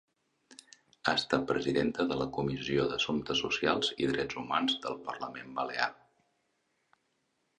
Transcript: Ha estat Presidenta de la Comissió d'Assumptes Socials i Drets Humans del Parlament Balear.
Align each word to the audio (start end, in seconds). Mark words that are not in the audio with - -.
Ha 1.09 1.13
estat 1.17 1.43
Presidenta 1.51 2.05
de 2.11 2.15
la 2.21 2.27
Comissió 2.37 2.87
d'Assumptes 2.93 3.43
Socials 3.45 3.93
i 4.05 4.09
Drets 4.13 4.39
Humans 4.43 4.79
del 4.87 4.97
Parlament 5.11 5.55
Balear. 5.61 5.89